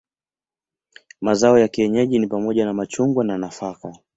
[1.21, 3.97] Mazao ya kienyeji ni pamoja na machungwa na nafaka.